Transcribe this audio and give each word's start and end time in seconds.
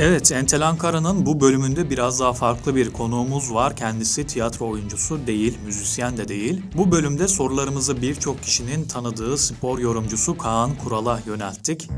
Evet, 0.00 0.32
Entel 0.32 0.68
Ankara'nın 0.68 1.26
bu 1.26 1.40
bölümünde 1.40 1.90
biraz 1.90 2.20
daha 2.20 2.32
farklı 2.32 2.76
bir 2.76 2.90
konuğumuz 2.92 3.54
var. 3.54 3.76
Kendisi 3.76 4.26
tiyatro 4.26 4.68
oyuncusu 4.68 5.26
değil, 5.26 5.58
müzisyen 5.66 6.16
de 6.16 6.28
değil. 6.28 6.62
Bu 6.76 6.92
bölümde 6.92 7.28
sorularımızı 7.28 8.02
birçok 8.02 8.42
kişinin 8.42 8.84
tanıdığı 8.84 9.38
spor 9.38 9.78
yorumcusu 9.78 10.38
Kaan 10.38 10.70
Kural'a 10.84 11.20
yönelttik. 11.26 11.88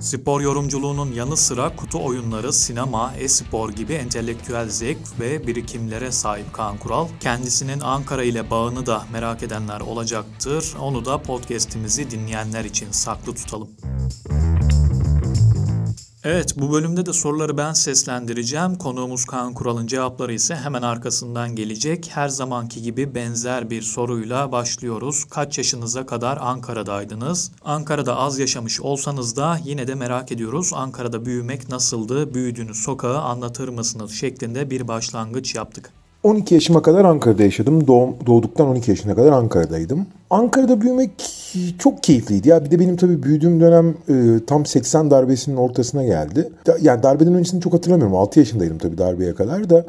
Spor 0.00 0.40
yorumculuğunun 0.40 1.12
yanı 1.12 1.36
sıra 1.36 1.76
kutu 1.76 2.04
oyunları, 2.04 2.52
sinema, 2.52 3.14
e-spor 3.18 3.70
gibi 3.70 3.92
entelektüel 3.92 4.68
zevk 4.68 5.20
ve 5.20 5.46
birikimlere 5.46 6.12
sahip 6.12 6.52
Kaan 6.52 6.78
Kural. 6.78 7.08
Kendisinin 7.20 7.80
Ankara 7.80 8.24
ile 8.24 8.50
bağını 8.50 8.86
da 8.86 9.02
merak 9.12 9.42
edenler 9.42 9.80
olacaktır. 9.80 10.74
Onu 10.80 11.04
da 11.04 11.22
podcast'imizi 11.22 12.10
dinleyenler 12.10 12.64
için 12.64 12.90
saklı 12.90 13.34
tutalım. 13.34 13.68
Evet 16.24 16.54
bu 16.56 16.72
bölümde 16.72 17.06
de 17.06 17.12
soruları 17.12 17.56
ben 17.56 17.72
seslendireceğim. 17.72 18.74
Konuğumuz 18.74 19.24
Kaan 19.24 19.54
Kural'ın 19.54 19.86
cevapları 19.86 20.32
ise 20.32 20.56
hemen 20.56 20.82
arkasından 20.82 21.56
gelecek. 21.56 22.10
Her 22.14 22.28
zamanki 22.28 22.82
gibi 22.82 23.14
benzer 23.14 23.70
bir 23.70 23.82
soruyla 23.82 24.52
başlıyoruz. 24.52 25.24
Kaç 25.24 25.58
yaşınıza 25.58 26.06
kadar 26.06 26.38
Ankara'daydınız? 26.40 27.52
Ankara'da 27.64 28.16
az 28.16 28.38
yaşamış 28.38 28.80
olsanız 28.80 29.36
da 29.36 29.58
yine 29.64 29.88
de 29.88 29.94
merak 29.94 30.32
ediyoruz. 30.32 30.70
Ankara'da 30.74 31.26
büyümek 31.26 31.68
nasıldı? 31.68 32.34
Büyüdüğünüz 32.34 32.82
sokağı 32.82 33.20
anlatır 33.20 33.68
mısınız? 33.68 34.12
şeklinde 34.12 34.70
bir 34.70 34.88
başlangıç 34.88 35.54
yaptık. 35.54 35.92
12 36.22 36.54
yaşıma 36.54 36.82
kadar 36.82 37.04
Ankara'da 37.04 37.42
yaşadım. 37.42 37.86
Doğum, 37.86 38.14
doğduktan 38.26 38.68
12 38.68 38.90
yaşına 38.90 39.14
kadar 39.14 39.32
Ankara'daydım. 39.32 40.06
Ankara'da 40.30 40.80
büyümek 40.80 41.10
çok 41.78 42.02
keyifliydi. 42.02 42.48
Ya 42.48 42.64
bir 42.64 42.70
de 42.70 42.80
benim 42.80 42.96
tabii 42.96 43.22
büyüdüğüm 43.22 43.60
dönem 43.60 43.94
e, 44.08 44.44
tam 44.46 44.66
80 44.66 45.10
darbesinin 45.10 45.56
ortasına 45.56 46.04
geldi. 46.04 46.48
Da, 46.66 46.76
yani 46.80 47.02
darbeden 47.02 47.34
öncesini 47.34 47.60
çok 47.60 47.72
hatırlamıyorum. 47.72 48.16
6 48.16 48.38
yaşındaydım 48.38 48.78
tabii 48.78 48.98
darbeye 48.98 49.34
kadar 49.34 49.70
da. 49.70 49.84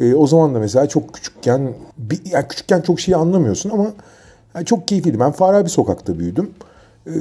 E, 0.00 0.14
o 0.14 0.26
zaman 0.26 0.54
da 0.54 0.58
mesela 0.58 0.88
çok 0.88 1.14
küçükken, 1.14 1.74
bir, 1.98 2.20
yani 2.30 2.48
küçükken 2.48 2.80
çok 2.80 3.00
şeyi 3.00 3.16
anlamıyorsun 3.16 3.70
ama 3.70 3.86
yani 4.54 4.66
çok 4.66 4.88
keyifliydi. 4.88 5.20
Ben 5.20 5.32
Farabi 5.32 5.68
sokakta 5.68 6.18
büyüdüm. 6.18 6.50
E, 7.06 7.12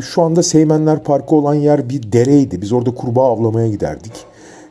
şu 0.00 0.22
anda 0.22 0.42
Seymenler 0.42 1.02
Parkı 1.02 1.34
olan 1.34 1.54
yer 1.54 1.88
bir 1.88 2.12
dereydi. 2.12 2.62
Biz 2.62 2.72
orada 2.72 2.94
kurbağa 2.94 3.26
avlamaya 3.26 3.68
giderdik. 3.68 4.12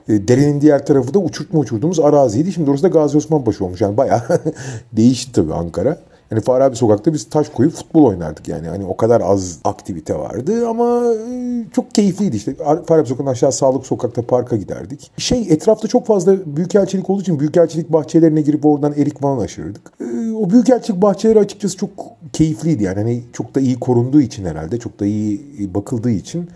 E, 0.10 0.28
derenin 0.28 0.62
diğer 0.62 0.86
tarafı 0.86 1.14
da 1.14 1.20
uçurtma 1.20 1.60
uçurduğumuz 1.60 2.00
araziydi. 2.00 2.52
Şimdi 2.52 2.70
orası 2.70 2.84
da 2.84 2.88
Gazi 2.88 3.18
Osman 3.18 3.44
Paşa 3.44 3.66
olmuş. 3.66 3.82
Yani 3.82 3.98
bayağı 3.98 4.22
değişti 4.94 5.32
tabii 5.32 5.54
Ankara. 5.54 5.98
Yani 6.32 6.42
Farabi 6.42 6.76
Sokak'ta 6.76 7.14
biz 7.14 7.30
taş 7.30 7.50
koyup 7.50 7.74
futbol 7.74 8.06
oynardık 8.06 8.48
yani. 8.48 8.68
Hani 8.68 8.86
o 8.86 8.98
kadar 8.98 9.22
az 9.22 9.60
aktivite 9.64 10.16
vardı 10.16 10.68
ama 10.68 11.14
e, 11.30 11.66
çok 11.74 11.96
keyifliydi 11.96 12.36
işte. 12.36 12.56
Farabi 12.88 13.08
Sokak'tan 13.08 13.32
aşağı 13.32 13.52
Sağlık 13.52 13.86
Sokak'ta 13.86 14.22
parka 14.22 14.56
giderdik. 14.56 15.12
Şey 15.18 15.48
etrafta 15.50 15.88
çok 15.88 16.08
fazla 16.08 16.56
büyükelçilik 16.58 17.10
olduğu 17.10 17.22
için 17.22 17.40
büyükelçilik 17.40 17.94
bahçelerine 17.94 18.42
girip 18.42 18.66
oradan 18.66 18.94
erik 18.94 19.22
falan 19.22 19.38
aşırırdık. 19.38 19.92
E, 20.02 20.32
o 20.32 20.50
büyükelçilik 20.50 21.02
bahçeleri 21.02 21.40
açıkçası 21.40 21.78
çok 21.78 21.90
keyifliydi 22.34 22.84
yani. 22.84 23.00
Hani 23.00 23.24
çok 23.34 23.56
da 23.56 23.60
iyi 23.60 23.80
korunduğu 23.80 24.22
için 24.22 24.46
herhalde. 24.46 24.80
Çok 24.80 25.00
da 25.00 25.06
iyi 25.06 25.70
bakıldığı 25.74 26.12
için 26.12 26.50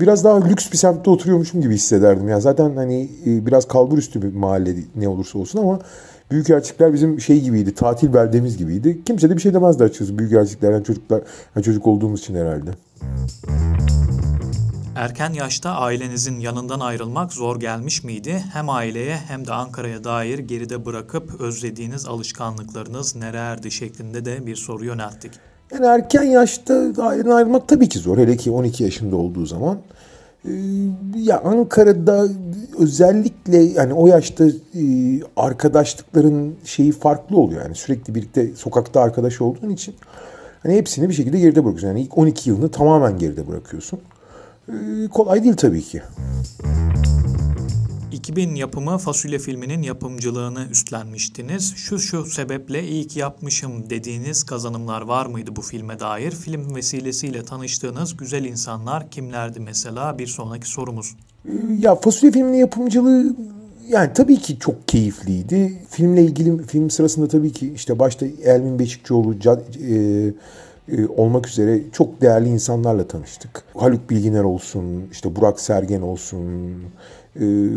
biraz 0.00 0.24
daha 0.24 0.44
lüks 0.44 0.72
bir 0.72 0.76
semtte 0.76 1.10
oturuyormuşum 1.10 1.60
gibi 1.60 1.74
hissederdim. 1.74 2.28
Yani 2.28 2.42
zaten 2.42 2.76
hani 2.76 3.10
e, 3.26 3.46
biraz 3.46 3.68
kalbur 3.68 3.98
üstü 3.98 4.22
bir 4.22 4.34
mahalle 4.34 4.76
ne 4.96 5.08
olursa 5.08 5.38
olsun 5.38 5.58
ama 5.58 5.80
büyük 6.30 6.46
Büyükelçikler 6.46 6.92
bizim 6.92 7.20
şey 7.20 7.40
gibiydi, 7.40 7.74
tatil 7.74 8.14
beldemiz 8.14 8.56
gibiydi. 8.56 9.04
Kimse 9.04 9.30
de 9.30 9.36
bir 9.36 9.40
şey 9.40 9.54
demezdi 9.54 9.84
açıkçası 9.84 10.18
Büyükelçiklerden 10.18 10.82
çocuklar, 10.82 11.22
yani 11.56 11.64
çocuk 11.64 11.86
olduğumuz 11.86 12.20
için 12.20 12.34
herhalde. 12.34 12.70
Erken 14.96 15.32
yaşta 15.32 15.70
ailenizin 15.70 16.40
yanından 16.40 16.80
ayrılmak 16.80 17.32
zor 17.32 17.60
gelmiş 17.60 18.04
miydi? 18.04 18.44
Hem 18.52 18.70
aileye 18.70 19.16
hem 19.16 19.46
de 19.46 19.52
Ankara'ya 19.52 20.04
dair 20.04 20.38
geride 20.38 20.86
bırakıp 20.86 21.40
özlediğiniz 21.40 22.06
alışkanlıklarınız 22.06 23.16
nelerdi 23.16 23.70
şeklinde 23.70 24.24
de 24.24 24.46
bir 24.46 24.56
soru 24.56 24.84
yönelttik. 24.84 25.32
Yani 25.72 25.86
erken 25.86 26.22
yaşta 26.22 26.74
ayrılmak 26.98 27.68
tabii 27.68 27.88
ki 27.88 27.98
zor. 27.98 28.18
Hele 28.18 28.36
ki 28.36 28.50
12 28.50 28.84
yaşında 28.84 29.16
olduğu 29.16 29.46
zaman. 29.46 29.78
Ee, 30.44 30.50
ya 31.16 31.40
Ankara'da 31.40 32.26
özellikle 32.78 33.56
yani 33.56 33.94
o 33.94 34.06
yaşta 34.06 34.44
e, 34.46 34.82
arkadaşlıkların 35.36 36.54
şeyi 36.64 36.92
farklı 36.92 37.36
oluyor. 37.36 37.62
Yani 37.62 37.74
sürekli 37.74 38.14
birlikte 38.14 38.54
sokakta 38.54 39.00
arkadaş 39.00 39.40
olduğun 39.40 39.70
için 39.70 39.94
hani 40.62 40.74
hepsini 40.74 41.08
bir 41.08 41.14
şekilde 41.14 41.38
geride 41.38 41.64
bırakıyorsun. 41.64 41.88
Yani 41.88 42.00
ilk 42.00 42.18
12 42.18 42.50
yılını 42.50 42.70
tamamen 42.70 43.18
geride 43.18 43.48
bırakıyorsun. 43.48 44.00
Ee, 44.68 44.72
kolay 45.12 45.44
değil 45.44 45.56
tabii 45.56 45.82
ki. 45.82 46.02
2000 48.26 48.54
yapımı 48.54 48.98
Fasulye 48.98 49.38
filminin 49.38 49.82
yapımcılığını 49.82 50.66
üstlenmiştiniz. 50.70 51.74
Şu 51.76 51.98
şu 51.98 52.24
sebeple 52.24 52.88
iyi 52.88 53.06
ki 53.06 53.18
yapmışım 53.18 53.90
dediğiniz 53.90 54.44
kazanımlar 54.44 55.02
var 55.02 55.26
mıydı 55.26 55.56
bu 55.56 55.62
filme 55.62 56.00
dair? 56.00 56.30
Film 56.30 56.74
vesilesiyle 56.74 57.44
tanıştığınız 57.44 58.16
güzel 58.16 58.44
insanlar 58.44 59.10
kimlerdi 59.10 59.60
mesela? 59.60 60.18
Bir 60.18 60.26
sonraki 60.26 60.68
sorumuz. 60.68 61.16
Ya 61.78 61.94
Fasulye 61.94 62.32
filminin 62.32 62.58
yapımcılığı 62.58 63.36
yani 63.88 64.12
tabii 64.12 64.36
ki 64.36 64.58
çok 64.58 64.88
keyifliydi. 64.88 65.82
Filmle 65.90 66.22
ilgili 66.22 66.62
film 66.62 66.90
sırasında 66.90 67.28
tabii 67.28 67.52
ki 67.52 67.72
işte 67.74 67.98
başta 67.98 68.26
Elmin 68.44 68.78
Beşikçioğlu, 68.78 69.34
e, 69.34 69.94
e, 70.88 71.06
olmak 71.06 71.48
üzere 71.48 71.80
çok 71.92 72.20
değerli 72.20 72.48
insanlarla 72.48 73.08
tanıştık. 73.08 73.64
Haluk 73.76 74.10
Bilginer 74.10 74.44
olsun, 74.44 75.08
işte 75.12 75.36
Burak 75.36 75.60
Sergen 75.60 76.00
olsun, 76.00 76.72
ee, 77.40 77.68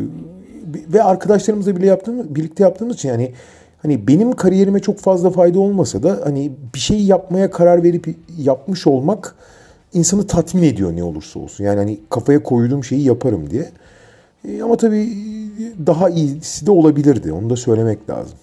ve 0.93 1.03
arkadaşlarımızla 1.03 1.75
bile 1.75 1.85
yaptığımız, 1.85 2.35
birlikte 2.35 2.63
yaptığımız 2.63 2.95
için 2.95 3.09
yani 3.09 3.31
hani 3.81 4.07
benim 4.07 4.31
kariyerime 4.31 4.79
çok 4.79 4.99
fazla 4.99 5.29
fayda 5.29 5.59
olmasa 5.59 6.03
da 6.03 6.19
hani 6.23 6.51
bir 6.73 6.79
şey 6.79 7.03
yapmaya 7.03 7.51
karar 7.51 7.83
verip 7.83 8.15
yapmış 8.37 8.87
olmak 8.87 9.35
insanı 9.93 10.27
tatmin 10.27 10.63
ediyor 10.63 10.95
ne 10.95 11.03
olursa 11.03 11.39
olsun. 11.39 11.63
Yani 11.63 11.77
hani 11.77 11.99
kafaya 12.09 12.43
koyduğum 12.43 12.83
şeyi 12.83 13.03
yaparım 13.03 13.49
diye. 13.49 13.69
E, 14.47 14.61
ama 14.61 14.77
tabii 14.77 15.09
daha 15.87 16.09
iyisi 16.09 16.65
de 16.65 16.71
olabilirdi. 16.71 17.31
Onu 17.31 17.49
da 17.49 17.55
söylemek 17.55 18.09
lazım. 18.09 18.37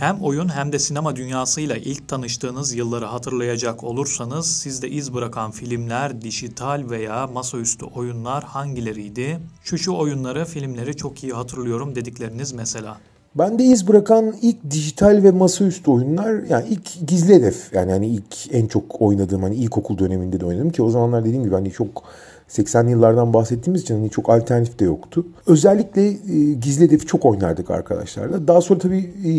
Hem 0.00 0.20
oyun 0.20 0.48
hem 0.48 0.72
de 0.72 0.78
sinema 0.78 1.16
dünyasıyla 1.16 1.76
ilk 1.76 2.08
tanıştığınız 2.08 2.74
yılları 2.74 3.04
hatırlayacak 3.04 3.84
olursanız 3.84 4.46
sizde 4.46 4.88
iz 4.88 5.14
bırakan 5.14 5.50
filmler, 5.50 6.22
dijital 6.22 6.84
veya 6.90 7.26
masaüstü 7.26 7.84
oyunlar 7.84 8.44
hangileriydi? 8.44 9.38
Şu 9.62 9.78
şu 9.78 9.92
oyunları, 9.92 10.44
filmleri 10.44 10.96
çok 10.96 11.24
iyi 11.24 11.32
hatırlıyorum 11.32 11.94
dedikleriniz 11.94 12.52
mesela. 12.52 12.96
Ben 13.34 13.58
de 13.58 13.64
iz 13.64 13.88
bırakan 13.88 14.34
ilk 14.42 14.70
dijital 14.70 15.20
ve 15.22 15.30
masaüstü 15.30 15.90
oyunlar 15.90 16.42
yani 16.48 16.64
ilk 16.68 17.08
gizli 17.08 17.34
hedef 17.34 17.72
yani 17.72 17.92
hani 17.92 18.06
ilk 18.06 18.54
en 18.54 18.66
çok 18.66 19.02
oynadığım 19.02 19.42
hani 19.42 19.54
ilkokul 19.54 19.98
döneminde 19.98 20.40
de 20.40 20.46
oynadım 20.46 20.70
ki 20.70 20.82
o 20.82 20.90
zamanlar 20.90 21.24
dediğim 21.24 21.44
gibi 21.44 21.54
hani 21.54 21.72
çok 21.72 22.02
80'li 22.50 22.90
yıllardan 22.90 23.32
bahsettiğimiz 23.32 23.82
için 23.82 23.94
hani 23.94 24.10
çok 24.10 24.30
alternatif 24.30 24.78
de 24.78 24.84
yoktu. 24.84 25.26
Özellikle 25.46 26.06
e, 26.08 26.52
gizli 26.52 26.84
hedefi 26.84 27.06
çok 27.06 27.24
oynardık 27.24 27.70
arkadaşlarla. 27.70 28.48
Daha 28.48 28.60
sonra 28.60 28.78
tabii 28.78 28.98
e, 28.98 29.32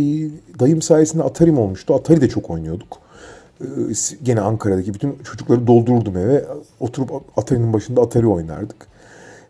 dayım 0.60 0.82
sayesinde 0.82 1.24
Atari'm 1.24 1.58
olmuştu. 1.58 1.96
Atari 1.96 2.22
de 2.22 2.30
çok 2.30 2.50
oynuyorduk. 2.50 2.98
E, 3.62 3.66
gene 4.24 4.42
Ankara'daki 4.42 4.94
bütün 4.94 5.16
çocukları 5.24 5.68
doldururdum 5.68 6.18
eve. 6.18 6.46
Oturup 6.80 7.12
Atari'nin 7.38 7.74
başında 7.74 8.02
Atari 8.02 8.28
oynardık. 8.28 8.88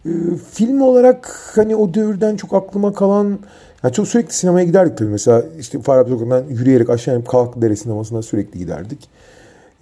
E, 0.06 0.12
film 0.52 0.82
olarak 0.82 1.52
hani 1.56 1.76
o 1.76 1.94
devirden 1.94 2.36
çok 2.36 2.54
aklıma 2.54 2.94
kalan 2.94 3.40
yani 3.84 3.94
çok 3.94 4.08
sürekli 4.08 4.34
sinemaya 4.34 4.66
giderdik 4.66 4.98
tabii. 4.98 5.10
Mesela 5.10 5.44
işte 5.60 5.82
Farabi 5.82 6.10
Sokak'tan 6.10 6.44
yürüyerek 6.50 6.90
aşağı 6.90 7.16
inip 7.16 7.28
Kalk 7.28 7.62
Dere 7.62 7.76
sinemasına 7.76 8.22
sürekli 8.22 8.60
giderdik. 8.60 9.10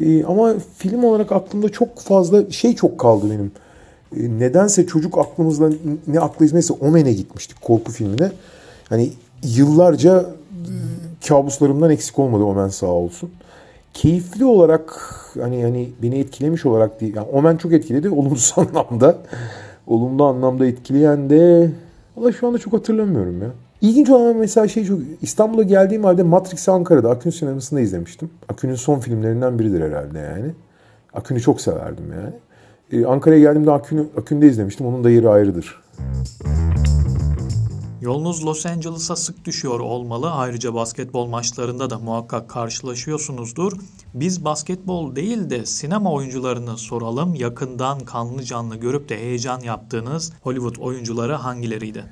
Ee, 0.01 0.23
ama 0.23 0.55
film 0.77 1.03
olarak 1.03 1.31
aklımda 1.31 1.69
çok 1.69 1.99
fazla 1.99 2.51
şey 2.51 2.75
çok 2.75 2.99
kaldı 2.99 3.25
benim. 3.31 3.51
E, 4.17 4.39
nedense 4.39 4.87
çocuk 4.87 5.17
aklımızda 5.17 5.69
ne 6.07 6.19
aklı 6.19 6.45
hizmetse 6.45 6.73
Omen'e 6.73 7.13
gitmiştik 7.13 7.61
korku 7.61 7.91
filmine. 7.91 8.31
Hani 8.89 9.09
yıllarca 9.43 10.19
e, 10.19 11.27
kabuslarımdan 11.27 11.91
eksik 11.91 12.19
olmadı 12.19 12.43
Omen 12.43 12.67
sağ 12.67 12.87
olsun. 12.87 13.29
Keyifli 13.93 14.45
olarak 14.45 14.99
hani 15.41 15.63
hani 15.63 15.89
beni 16.03 16.19
etkilemiş 16.19 16.65
olarak 16.65 17.01
değil. 17.01 17.15
Yani 17.15 17.27
Omen 17.27 17.57
çok 17.57 17.73
etkiledi 17.73 18.09
olumsuz 18.19 18.53
anlamda. 18.57 19.17
Olumlu 19.87 20.25
anlamda 20.25 20.65
etkileyen 20.65 21.29
de 21.29 21.71
valla 22.17 22.31
şu 22.31 22.47
anda 22.47 22.57
çok 22.57 22.73
hatırlamıyorum 22.73 23.41
ya. 23.41 23.49
İlginç 23.81 24.09
olan 24.09 24.35
mesela 24.35 24.67
şey 24.67 24.85
çok 24.85 24.99
İstanbul'a 25.21 25.63
geldiğim 25.63 26.03
halde 26.03 26.23
Matrix 26.23 26.69
Ankara'da 26.69 27.09
Akün 27.09 27.29
sinemasında 27.29 27.79
izlemiştim. 27.79 28.29
Akün'ün 28.49 28.75
son 28.75 28.99
filmlerinden 28.99 29.59
biridir 29.59 29.81
herhalde 29.81 30.19
yani. 30.19 30.51
Akün'ü 31.13 31.41
çok 31.41 31.61
severdim 31.61 32.05
yani. 32.13 32.33
Ee, 32.91 33.05
Ankara'ya 33.05 33.39
geldiğimde 33.39 33.71
Akün'ü, 33.71 34.05
Akün'de 34.17 34.47
izlemiştim. 34.47 34.87
Onun 34.87 35.03
da 35.03 35.09
yeri 35.09 35.29
ayrıdır. 35.29 35.81
Yolunuz 38.01 38.45
Los 38.45 38.65
Angeles'a 38.65 39.15
sık 39.15 39.45
düşüyor 39.45 39.79
olmalı. 39.79 40.31
Ayrıca 40.31 40.73
basketbol 40.73 41.27
maçlarında 41.27 41.89
da 41.89 41.99
muhakkak 41.99 42.49
karşılaşıyorsunuzdur. 42.49 43.73
Biz 44.13 44.45
basketbol 44.45 45.15
değil 45.15 45.49
de 45.49 45.65
sinema 45.65 46.13
oyuncularını 46.13 46.77
soralım. 46.77 47.35
Yakından 47.35 47.99
kanlı 47.99 48.43
canlı 48.43 48.75
görüp 48.75 49.09
de 49.09 49.17
heyecan 49.17 49.59
yaptığınız 49.59 50.33
Hollywood 50.41 50.75
oyuncuları 50.75 51.33
hangileriydi? 51.33 52.03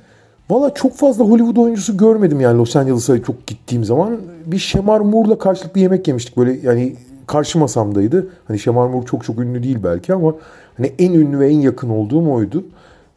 Valla 0.49 0.73
çok 0.73 0.95
fazla 0.95 1.25
Hollywood 1.25 1.57
oyuncusu 1.57 1.97
görmedim 1.97 2.39
yani 2.39 2.57
Los 2.57 2.75
Angeles'a 2.75 3.23
çok 3.23 3.47
gittiğim 3.47 3.83
zaman. 3.83 4.17
Bir 4.45 4.57
Şemar 4.57 4.99
Moore'la 4.99 5.37
karşılıklı 5.37 5.79
yemek 5.79 6.07
yemiştik 6.07 6.37
böyle 6.37 6.67
yani 6.67 6.95
karşı 7.27 7.59
masamdaydı. 7.59 8.27
Hani 8.47 8.59
Şemar 8.59 8.87
Moore 8.87 9.05
çok 9.05 9.23
çok 9.23 9.39
ünlü 9.39 9.63
değil 9.63 9.77
belki 9.83 10.13
ama 10.13 10.33
hani 10.77 10.93
en 10.99 11.13
ünlü 11.13 11.39
ve 11.39 11.47
en 11.49 11.59
yakın 11.59 11.89
olduğum 11.89 12.31
oydu. 12.31 12.63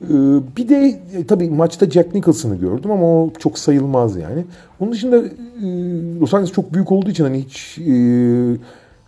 Ee, 0.04 0.08
bir 0.56 0.68
de 0.68 1.00
e, 1.16 1.26
tabii 1.26 1.50
maçta 1.50 1.90
Jack 1.90 2.14
Nicholson'ı 2.14 2.56
gördüm 2.56 2.90
ama 2.90 3.06
o 3.06 3.30
çok 3.38 3.58
sayılmaz 3.58 4.16
yani. 4.16 4.44
Onun 4.80 4.92
dışında 4.92 5.16
e, 5.16 5.66
Los 6.20 6.34
Angeles 6.34 6.52
çok 6.52 6.74
büyük 6.74 6.92
olduğu 6.92 7.10
için 7.10 7.24
hani 7.24 7.38
hiç 7.38 7.78
e, 7.78 7.92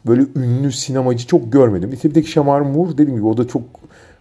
böyle 0.06 0.22
ünlü 0.36 0.72
sinemacı 0.72 1.26
çok 1.26 1.52
görmedim. 1.52 1.92
İşte 1.92 2.08
bir 2.08 2.14
tek 2.14 2.28
Şamar 2.28 2.60
Moore 2.60 2.92
dediğim 2.92 3.16
gibi 3.16 3.26
o 3.26 3.36
da 3.36 3.48
çok 3.48 3.62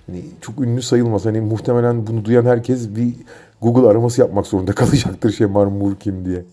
hani 0.07 0.21
çok 0.41 0.61
ünlü 0.61 0.81
sayılmaz. 0.81 1.25
Hani 1.25 1.41
muhtemelen 1.41 2.07
bunu 2.07 2.25
duyan 2.25 2.45
herkes 2.45 2.95
bir 2.95 3.13
Google 3.61 3.87
araması 3.87 4.21
yapmak 4.21 4.47
zorunda 4.47 4.71
kalacaktır 4.75 5.31
Şamar 5.31 5.65
Moore 5.65 5.95
kim 5.99 6.25
diye. 6.25 6.43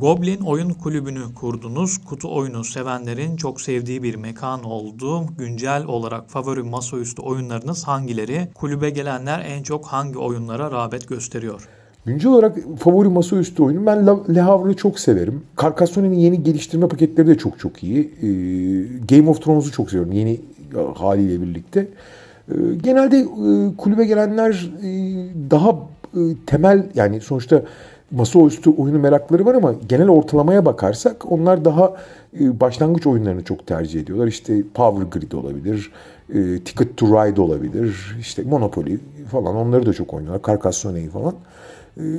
Goblin 0.00 0.40
Oyun 0.40 0.70
Kulübü'nü 0.70 1.34
kurdunuz. 1.34 1.98
Kutu 1.98 2.36
oyunu 2.36 2.64
sevenlerin 2.64 3.36
çok 3.36 3.60
sevdiği 3.60 4.02
bir 4.02 4.14
mekan 4.14 4.64
oldu. 4.64 5.24
Güncel 5.38 5.84
olarak 5.84 6.30
favori 6.30 6.62
masaüstü 6.62 7.22
oyunlarınız 7.22 7.84
hangileri? 7.84 8.48
Kulübe 8.54 8.90
gelenler 8.90 9.44
en 9.48 9.62
çok 9.62 9.86
hangi 9.86 10.18
oyunlara 10.18 10.70
rağbet 10.70 11.08
gösteriyor? 11.08 11.68
Güncel 12.04 12.32
olarak 12.32 12.58
favori 12.78 13.08
masaüstü 13.08 13.62
oyunum 13.62 13.86
ben 13.86 14.06
Le 14.34 14.40
Havre'ı 14.40 14.76
çok 14.76 15.00
severim. 15.00 15.42
Carcassone'nin 15.62 16.18
yeni 16.18 16.42
geliştirme 16.42 16.88
paketleri 16.88 17.26
de 17.26 17.38
çok 17.38 17.58
çok 17.58 17.84
iyi. 17.84 18.00
Ee, 18.00 19.16
Game 19.16 19.30
of 19.30 19.42
Thrones'u 19.42 19.72
çok 19.72 19.90
seviyorum 19.90 20.12
yeni 20.12 20.40
haliyle 20.94 21.42
birlikte. 21.42 21.88
Ee, 22.50 22.54
genelde 22.82 23.18
e, 23.18 23.76
kulübe 23.76 24.04
gelenler 24.04 24.70
e, 24.82 24.90
daha 25.50 25.70
e, 26.14 26.20
temel 26.46 26.86
yani 26.94 27.20
sonuçta 27.20 27.62
masaüstü 28.10 28.70
oyunu 28.70 28.98
merakları 28.98 29.46
var 29.46 29.54
ama 29.54 29.74
genel 29.88 30.08
ortalamaya 30.08 30.64
bakarsak 30.64 31.32
onlar 31.32 31.64
daha 31.64 31.96
başlangıç 32.40 33.06
oyunlarını 33.06 33.44
çok 33.44 33.66
tercih 33.66 34.00
ediyorlar. 34.00 34.26
İşte 34.26 34.62
Power 34.74 35.20
Grid 35.20 35.32
olabilir, 35.32 35.92
Ticket 36.64 36.96
to 36.96 37.06
Ride 37.06 37.40
olabilir, 37.40 38.16
işte 38.20 38.42
Monopoly 38.42 38.98
falan 39.30 39.56
onları 39.56 39.86
da 39.86 39.92
çok 39.92 40.14
oynuyorlar. 40.14 40.42
Carcassone'yi 40.46 41.08
falan. 41.08 41.34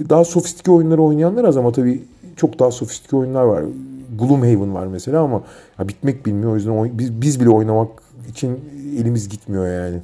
Daha 0.09 0.25
sofistike 0.25 0.71
oyunları 0.71 1.01
oynayanlar 1.01 1.43
az 1.43 1.57
ama 1.57 1.71
tabii 1.71 2.03
çok 2.35 2.59
daha 2.59 2.71
sofistike 2.71 3.15
oyunlar 3.15 3.43
var. 3.43 3.63
Gloomhaven 4.19 4.73
var 4.73 4.87
mesela 4.87 5.21
ama 5.21 5.43
ya 5.79 5.87
bitmek 5.87 6.25
bilmiyor. 6.25 6.51
O 6.51 6.55
yüzden 6.55 6.97
biz, 6.99 7.21
biz 7.21 7.39
bile 7.39 7.49
oynamak 7.49 7.89
için 8.29 8.59
elimiz 8.97 9.29
gitmiyor 9.29 9.67
yani. 9.67 9.99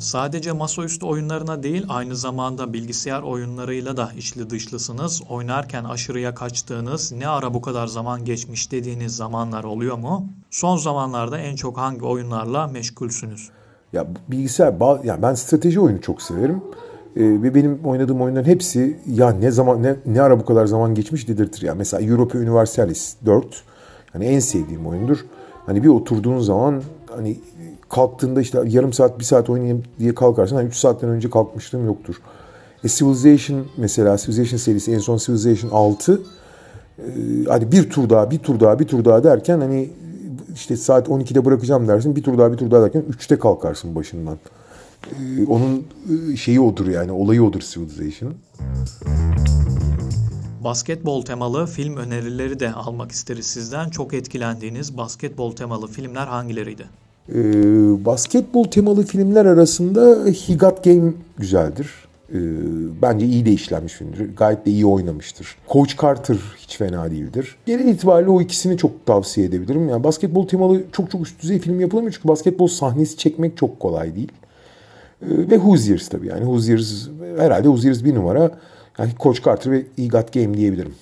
Sadece 0.00 0.52
masaüstü 0.52 1.06
oyunlarına 1.06 1.62
değil 1.62 1.86
aynı 1.88 2.16
zamanda 2.16 2.72
bilgisayar 2.72 3.22
oyunlarıyla 3.22 3.96
da 3.96 4.10
içli 4.16 4.50
dışlısınız. 4.50 5.22
Oynarken 5.28 5.84
aşırıya 5.84 6.34
kaçtığınız, 6.34 7.12
ne 7.12 7.28
ara 7.28 7.54
bu 7.54 7.60
kadar 7.60 7.86
zaman 7.86 8.24
geçmiş 8.24 8.72
dediğiniz 8.72 9.16
zamanlar 9.16 9.64
oluyor 9.64 9.96
mu? 9.96 10.28
Son 10.50 10.76
zamanlarda 10.76 11.38
en 11.38 11.56
çok 11.56 11.78
hangi 11.78 12.04
oyunlarla 12.04 12.66
meşgulsünüz? 12.66 13.50
Ya 13.92 14.06
bilgisayar, 14.28 14.74
yani 15.04 15.22
ben 15.22 15.34
strateji 15.34 15.80
oyunu 15.80 16.00
çok 16.00 16.22
severim. 16.22 16.62
Ee, 17.16 17.20
ve 17.22 17.54
benim 17.54 17.80
oynadığım 17.84 18.20
oyunların 18.20 18.48
hepsi 18.48 19.00
ya 19.06 19.30
ne 19.30 19.50
zaman 19.50 19.82
ne, 19.82 19.96
ne 20.06 20.22
ara 20.22 20.40
bu 20.40 20.44
kadar 20.44 20.66
zaman 20.66 20.94
geçmiş 20.94 21.28
dedirtir 21.28 21.62
ya. 21.62 21.74
Mesela 21.74 22.02
Europa 22.02 22.38
Universalis 22.38 23.16
4 23.26 23.62
hani 24.12 24.24
en 24.24 24.38
sevdiğim 24.38 24.86
oyundur. 24.86 25.18
Hani 25.66 25.82
bir 25.82 25.88
oturduğun 25.88 26.38
zaman 26.38 26.82
hani 27.16 27.36
kalktığında 27.90 28.40
işte 28.40 28.62
yarım 28.66 28.92
saat 28.92 29.18
bir 29.18 29.24
saat 29.24 29.50
oynayayım 29.50 29.82
diye 29.98 30.14
kalkarsın. 30.14 30.56
Hani 30.56 30.68
3 30.68 30.76
saatten 30.76 31.10
önce 31.10 31.30
kalkmışlığım 31.30 31.86
yoktur. 31.86 32.14
E, 32.84 32.88
Civilization 32.88 33.66
mesela 33.76 34.16
Civilization 34.16 34.58
serisi 34.58 34.92
en 34.92 34.98
son 34.98 35.16
Civilization 35.16 35.70
6 35.70 36.12
e, 36.98 37.02
hadi 37.48 37.72
bir 37.72 37.90
tur 37.90 38.10
daha 38.10 38.30
bir 38.30 38.38
tur 38.38 38.60
daha 38.60 38.78
bir 38.78 38.86
tur 38.86 39.04
daha 39.04 39.24
derken 39.24 39.60
hani 39.60 39.90
işte 40.54 40.76
saat 40.76 41.08
12'de 41.08 41.44
bırakacağım 41.44 41.88
dersin 41.88 42.16
bir 42.16 42.22
tur 42.22 42.38
daha 42.38 42.52
bir 42.52 42.56
tur 42.56 42.70
daha 42.70 42.82
derken 42.82 43.02
3'te 43.10 43.38
kalkarsın 43.38 43.94
başından. 43.94 44.38
E, 45.12 45.46
onun 45.46 45.86
e, 46.32 46.36
şeyi 46.36 46.60
odur 46.60 46.86
yani 46.86 47.12
olayı 47.12 47.42
odur 47.44 47.60
Civilization'ın. 47.60 48.36
Basketbol 50.64 51.22
temalı 51.22 51.66
film 51.66 51.96
önerileri 51.96 52.60
de 52.60 52.72
almak 52.72 53.12
isteriz 53.12 53.46
sizden. 53.46 53.90
Çok 53.90 54.14
etkilendiğiniz 54.14 54.96
basketbol 54.96 55.52
temalı 55.56 55.86
filmler 55.86 56.26
hangileriydi? 56.26 56.86
Ee, 57.28 57.34
basketbol 58.04 58.64
temalı 58.64 59.06
filmler 59.06 59.46
arasında 59.46 60.24
He 60.46 60.54
Got 60.54 60.84
Game 60.84 61.12
güzeldir. 61.38 61.90
Ee, 62.34 62.38
bence 63.02 63.26
iyi 63.26 63.46
de 63.46 63.50
işlenmiş 63.50 63.92
filmdir. 63.92 64.36
Gayet 64.36 64.66
de 64.66 64.70
iyi 64.70 64.86
oynamıştır. 64.86 65.56
Coach 65.72 66.02
Carter 66.02 66.36
hiç 66.58 66.76
fena 66.76 67.10
değildir. 67.10 67.56
Genel 67.66 67.88
itibariyle 67.88 68.30
o 68.30 68.40
ikisini 68.40 68.76
çok 68.76 69.06
tavsiye 69.06 69.46
edebilirim. 69.46 69.88
Yani 69.88 70.04
basketbol 70.04 70.48
temalı 70.48 70.82
çok 70.92 71.10
çok 71.10 71.26
üst 71.26 71.42
düzey 71.42 71.58
film 71.58 71.80
yapılamıyor 71.80 72.12
çünkü 72.12 72.28
basketbol 72.28 72.66
sahnesi 72.66 73.16
çekmek 73.16 73.56
çok 73.56 73.80
kolay 73.80 74.16
değil. 74.16 74.32
Ee, 75.22 75.26
ve 75.50 75.56
Hoosiers 75.56 76.08
tabii 76.08 76.26
yani 76.26 76.44
Hoosiers 76.44 77.08
herhalde 77.38 77.68
Hoosiers 77.68 78.04
bir 78.04 78.14
numara. 78.14 78.50
Yani 78.98 79.10
Coach 79.20 79.44
Carter 79.44 79.72
ve 79.72 79.82
He 79.96 80.06
Got 80.08 80.32
Game 80.32 80.54
diyebilirim. 80.54 80.94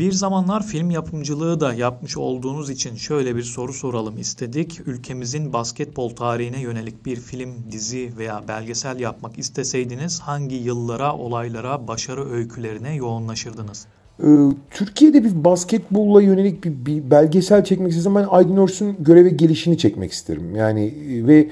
Bir 0.00 0.12
zamanlar 0.12 0.66
film 0.66 0.90
yapımcılığı 0.90 1.60
da 1.60 1.74
yapmış 1.74 2.16
olduğunuz 2.16 2.70
için 2.70 2.96
şöyle 2.96 3.36
bir 3.36 3.42
soru 3.42 3.72
soralım 3.72 4.18
istedik. 4.18 4.80
Ülkemizin 4.86 5.52
basketbol 5.52 6.10
tarihine 6.10 6.60
yönelik 6.60 7.06
bir 7.06 7.16
film, 7.16 7.50
dizi 7.72 8.12
veya 8.18 8.42
belgesel 8.48 9.00
yapmak 9.00 9.38
isteseydiniz 9.38 10.20
hangi 10.20 10.54
yıllara, 10.54 11.16
olaylara, 11.16 11.88
başarı 11.88 12.32
öykülerine 12.32 12.94
yoğunlaşırdınız? 12.94 13.86
Ee, 14.22 14.26
Türkiye'de 14.70 15.24
bir 15.24 15.44
basketbolla 15.44 16.22
yönelik 16.22 16.64
bir, 16.64 16.86
bir 16.86 17.10
belgesel 17.10 17.64
çekmek 17.64 17.90
istesem 17.90 18.14
ben 18.14 18.26
Aydın 18.30 18.56
Örs'ün 18.56 18.96
göreve 19.00 19.28
gelişini 19.28 19.78
çekmek 19.78 20.12
isterim. 20.12 20.56
Yani 20.56 20.84
e, 20.84 21.26
ve 21.26 21.48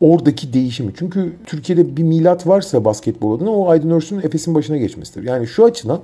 oradaki 0.00 0.52
değişimi. 0.52 0.92
Çünkü 0.98 1.32
Türkiye'de 1.46 1.96
bir 1.96 2.02
milat 2.02 2.46
varsa 2.46 2.84
basketbol 2.84 3.36
adına 3.36 3.50
o 3.50 3.68
Aydın 3.68 3.90
Örs'ün 3.90 4.18
Efes'in 4.18 4.54
başına 4.54 4.76
geçmesidir. 4.76 5.26
Yani 5.26 5.46
şu 5.46 5.64
açıdan 5.64 6.00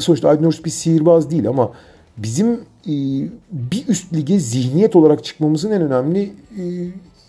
sonuçta 0.00 0.28
Aydın 0.28 0.44
Örs 0.44 0.64
bir 0.64 0.70
sihirbaz 0.70 1.30
değil 1.30 1.48
ama 1.48 1.72
bizim 2.16 2.52
e, 2.86 2.94
bir 3.52 3.88
üst 3.88 4.14
lige 4.14 4.38
zihniyet 4.38 4.96
olarak 4.96 5.24
çıkmamızın 5.24 5.70
en 5.70 5.82
önemli 5.82 6.22
e, 6.58 6.62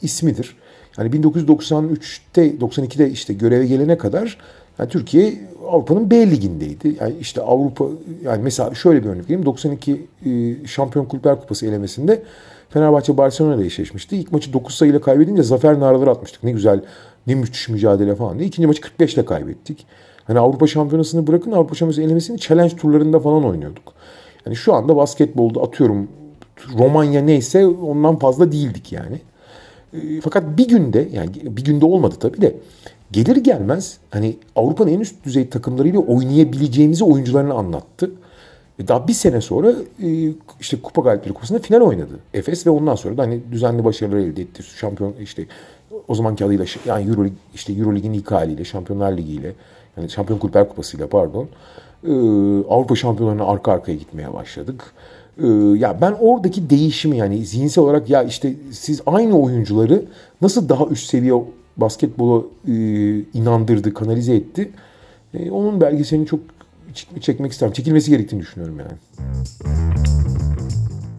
ismidir. 0.01 0.57
Yani 0.97 1.09
1993'te 1.09 2.55
92'de 2.55 3.09
işte 3.09 3.33
göreve 3.33 3.65
gelene 3.65 3.97
kadar 3.97 4.37
yani 4.79 4.89
Türkiye 4.89 5.33
Avrupa'nın 5.71 6.11
B 6.11 6.31
ligindeydi. 6.31 6.95
Yani 6.99 7.13
işte 7.21 7.41
Avrupa 7.41 7.85
yani 8.23 8.43
mesela 8.43 8.75
şöyle 8.75 9.03
bir 9.03 9.09
örnek 9.09 9.23
vereyim. 9.23 9.45
92 9.45 10.05
e, 10.25 10.67
Şampiyon 10.67 11.05
Kulüpler 11.05 11.39
Kupası 11.39 11.65
elemesinde 11.65 12.23
Fenerbahçe 12.69 13.17
Barcelona 13.17 13.55
ile 13.55 13.65
eşleşmişti. 13.65 14.17
İlk 14.17 14.31
maçı 14.31 14.53
9 14.53 14.75
sayıyla 14.75 15.01
kaybedince 15.01 15.43
zafer 15.43 15.79
naraları 15.79 16.09
atmıştık. 16.09 16.43
Ne 16.43 16.51
güzel, 16.51 16.81
ne 17.27 17.35
müthiş 17.35 17.69
mücadele 17.69 18.15
falan 18.15 18.39
diye. 18.39 18.47
İkinci 18.47 18.67
maçı 18.67 18.81
45 18.81 19.13
ile 19.13 19.25
kaybettik. 19.25 19.85
Hani 20.23 20.39
Avrupa 20.39 20.67
Şampiyonası'nı 20.67 21.27
bırakın 21.27 21.51
Avrupa 21.51 21.75
Şampiyonası 21.75 22.01
elemesini 22.01 22.39
challenge 22.39 22.75
turlarında 22.75 23.19
falan 23.19 23.45
oynuyorduk. 23.45 23.93
Yani 24.45 24.55
şu 24.55 24.73
anda 24.73 24.95
basketbolda 24.95 25.61
atıyorum 25.61 26.07
Romanya 26.77 27.21
neyse 27.21 27.67
ondan 27.67 28.19
fazla 28.19 28.51
değildik 28.51 28.91
yani. 28.91 29.21
E, 29.93 30.21
fakat 30.21 30.57
bir 30.57 30.67
günde 30.67 31.07
yani 31.11 31.29
bir 31.43 31.63
günde 31.63 31.85
olmadı 31.85 32.15
tabii 32.19 32.41
de 32.41 32.55
gelir 33.11 33.35
gelmez 33.35 33.97
hani 34.09 34.35
Avrupa'nın 34.55 34.91
en 34.91 34.99
üst 34.99 35.25
düzey 35.25 35.49
takımlarıyla 35.49 35.99
oynayabileceğimizi 35.99 37.03
oyuncularına 37.03 37.53
anlattı. 37.53 38.11
Daha 38.87 39.07
bir 39.07 39.13
sene 39.13 39.41
sonra 39.41 39.73
e, 40.03 40.33
işte 40.59 40.81
Kupa 40.81 41.01
Galipleri 41.01 41.33
Kupası'nda 41.33 41.59
final 41.59 41.81
oynadı. 41.81 42.19
Efes 42.33 42.67
ve 42.67 42.69
ondan 42.69 42.95
sonra 42.95 43.17
da 43.17 43.21
hani 43.21 43.41
düzenli 43.51 43.85
başarılar 43.85 44.17
elde 44.17 44.41
etti. 44.41 44.63
Şampiyon 44.63 45.13
işte 45.21 45.45
o 46.07 46.15
zamanki 46.15 46.45
adıyla 46.45 46.65
yani 46.85 47.09
Euro 47.09 47.25
işte 47.55 47.73
Eurolig'in 47.73 48.13
ilk 48.13 48.31
haliyle, 48.31 48.65
Şampiyonlar 48.65 49.17
Ligi 49.17 49.31
ile 49.31 49.53
yani 49.97 50.09
Şampiyon 50.09 50.39
Kulüpler 50.39 50.69
Kupası 50.69 50.97
ile 50.97 51.07
pardon. 51.07 51.47
E, 52.03 52.11
Avrupa 52.69 52.95
şampiyonlarına 52.95 53.45
arka 53.45 53.71
arkaya 53.71 53.97
gitmeye 53.97 54.33
başladık. 54.33 54.93
ya 55.75 56.01
ben 56.01 56.15
oradaki 56.19 56.69
değişimi 56.69 57.17
yani 57.17 57.45
zihinsel 57.45 57.83
olarak 57.83 58.09
ya 58.09 58.23
işte 58.23 58.55
siz 58.71 59.01
aynı 59.05 59.39
oyuncuları 59.39 60.05
nasıl 60.41 60.69
daha 60.69 60.85
üst 60.85 61.09
seviye 61.09 61.33
basketbola 61.77 62.43
inandırdı, 63.33 63.93
kanalize 63.93 64.35
etti. 64.35 64.71
onun 65.51 65.81
belgeselini 65.81 66.25
çok 66.25 66.39
çekmek 67.21 67.51
isterim. 67.51 67.73
Çekilmesi 67.73 68.11
gerektiğini 68.11 68.41
düşünüyorum 68.41 68.79
yani. 68.79 68.91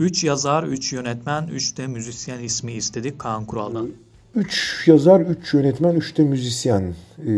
3 0.00 0.24
yazar, 0.24 0.64
3 0.64 0.92
yönetmen, 0.92 1.48
3 1.48 1.78
de 1.78 1.86
müzisyen 1.86 2.38
ismi 2.38 2.72
istedik 2.72 3.18
Kaan 3.18 3.44
Kural'dan. 3.44 3.88
Üç 4.36 4.82
yazar, 4.86 5.20
üç 5.20 5.54
yönetmen, 5.54 5.94
üç 5.94 6.18
de 6.18 6.22
müzisyen. 6.22 6.94
Ee, 7.26 7.32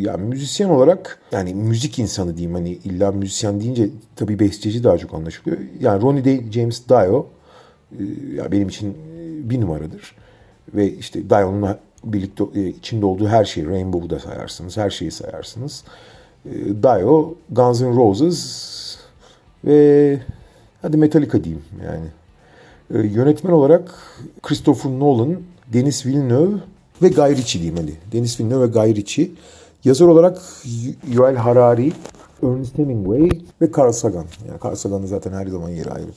yani 0.00 0.22
müzisyen 0.22 0.68
olarak 0.68 1.18
yani 1.32 1.54
müzik 1.54 1.98
insanı 1.98 2.36
diyeyim 2.36 2.54
hani 2.54 2.70
illa 2.70 3.12
müzisyen 3.12 3.60
deyince 3.60 3.88
tabii 4.16 4.38
besteci 4.38 4.84
daha 4.84 4.98
çok 4.98 5.14
anlaşılıyor. 5.14 5.58
Yani 5.80 6.02
Ronnie 6.02 6.52
James 6.52 6.88
Dio 6.88 7.26
e, 7.92 8.02
ya 8.34 8.52
benim 8.52 8.68
için 8.68 8.96
bir 9.50 9.60
numaradır. 9.60 10.14
Ve 10.74 10.92
işte 10.92 11.30
Dio'nun 11.30 11.76
birlikte 12.04 12.44
e, 12.54 12.68
içinde 12.68 13.06
olduğu 13.06 13.28
her 13.28 13.44
şeyi, 13.44 13.66
Rainbow'u 13.66 14.10
da 14.10 14.18
sayarsınız, 14.18 14.76
her 14.76 14.90
şeyi 14.90 15.10
sayarsınız. 15.10 15.84
E, 16.46 16.52
Dio, 16.82 17.34
Guns 17.50 17.80
N' 17.80 17.96
Roses 17.96 18.98
ve 19.64 20.18
hadi 20.82 20.96
Metallica 20.96 21.44
diyeyim 21.44 21.64
yani. 21.86 22.06
E, 22.94 23.06
yönetmen 23.06 23.52
olarak 23.52 23.94
Christopher 24.42 24.90
Nolan, 24.90 25.36
Denis 25.74 26.06
Villeneuve 26.06 26.56
ve 27.02 27.08
Guy 27.08 27.36
Ritchie 27.36 27.62
diyeyim 27.62 27.76
hadi. 27.80 27.96
Denis 28.12 28.40
Villeneuve 28.40 28.62
ve 28.62 28.66
Guy 28.66 28.94
Ritchie. 28.94 29.30
Yazar 29.84 30.06
olarak 30.06 30.42
Yuval 31.08 31.36
Harari, 31.36 31.92
Ernest 32.42 32.78
Hemingway 32.78 33.28
ve 33.60 33.70
Carl 33.76 33.92
Sagan. 33.92 34.24
Yani 34.48 34.58
Carl 34.64 34.74
Sagan'ın 34.74 35.06
zaten 35.06 35.32
her 35.32 35.46
zaman 35.46 35.68
yeri 35.68 35.90
ayrı. 35.90 36.10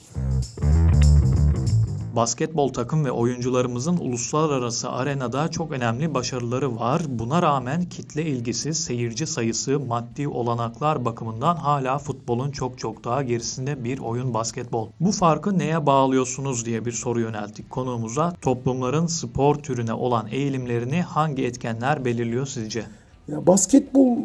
Basketbol 2.18 2.68
takım 2.68 3.04
ve 3.04 3.10
oyuncularımızın 3.10 3.96
uluslararası 3.96 4.90
arenada 4.90 5.48
çok 5.48 5.72
önemli 5.72 6.14
başarıları 6.14 6.76
var. 6.76 7.02
Buna 7.08 7.42
rağmen 7.42 7.84
kitle 7.84 8.22
ilgisi, 8.22 8.74
seyirci 8.74 9.26
sayısı, 9.26 9.80
maddi 9.80 10.28
olanaklar 10.28 11.04
bakımından 11.04 11.56
hala 11.56 11.98
futbolun 11.98 12.50
çok 12.50 12.78
çok 12.78 13.04
daha 13.04 13.22
gerisinde 13.22 13.84
bir 13.84 13.98
oyun 13.98 14.34
basketbol. 14.34 14.88
Bu 15.00 15.12
farkı 15.12 15.58
neye 15.58 15.86
bağlıyorsunuz 15.86 16.66
diye 16.66 16.84
bir 16.84 16.92
soru 16.92 17.20
yönelttik 17.20 17.70
konuğumuza. 17.70 18.34
Toplumların 18.42 19.06
spor 19.06 19.54
türüne 19.54 19.92
olan 19.92 20.26
eğilimlerini 20.30 21.02
hangi 21.02 21.44
etkenler 21.44 22.04
belirliyor 22.04 22.46
sizce? 22.46 22.84
Ya 23.28 23.46
basketbol 23.46 24.16